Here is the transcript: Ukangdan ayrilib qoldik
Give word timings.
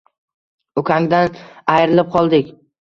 Ukangdan 0.83 1.39
ayrilib 1.77 2.13
qoldik 2.19 2.55